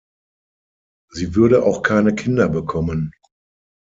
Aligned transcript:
Sie 1.11 1.35
würde 1.35 1.61
auch 1.63 1.83
keine 1.83 2.15
Kinder 2.15 2.49
bekommen. 2.49 3.11